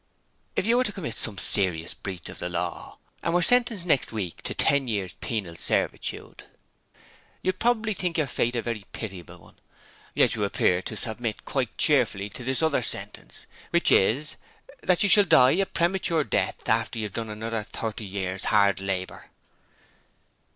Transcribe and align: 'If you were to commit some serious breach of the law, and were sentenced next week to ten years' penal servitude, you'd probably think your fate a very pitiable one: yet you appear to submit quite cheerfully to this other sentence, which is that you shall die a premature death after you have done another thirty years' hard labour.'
'If 0.55 0.65
you 0.65 0.77
were 0.77 0.83
to 0.85 0.91
commit 0.91 1.15
some 1.15 1.37
serious 1.37 1.93
breach 1.93 2.27
of 2.27 2.39
the 2.39 2.49
law, 2.49 2.97
and 3.21 3.35
were 3.35 3.43
sentenced 3.43 3.85
next 3.85 4.11
week 4.11 4.41
to 4.41 4.55
ten 4.55 4.87
years' 4.87 5.13
penal 5.13 5.55
servitude, 5.55 6.45
you'd 7.43 7.59
probably 7.59 7.93
think 7.93 8.17
your 8.17 8.25
fate 8.25 8.55
a 8.55 8.63
very 8.63 8.83
pitiable 8.93 9.37
one: 9.37 9.57
yet 10.15 10.33
you 10.33 10.43
appear 10.43 10.81
to 10.81 10.97
submit 10.97 11.45
quite 11.45 11.77
cheerfully 11.77 12.31
to 12.31 12.43
this 12.43 12.63
other 12.63 12.81
sentence, 12.81 13.45
which 13.69 13.91
is 13.91 14.37
that 14.81 15.03
you 15.03 15.07
shall 15.09 15.23
die 15.23 15.51
a 15.51 15.67
premature 15.67 16.23
death 16.23 16.67
after 16.67 16.97
you 16.97 17.05
have 17.05 17.13
done 17.13 17.29
another 17.29 17.61
thirty 17.61 18.03
years' 18.03 18.45
hard 18.45 18.79
labour.' 18.81 19.27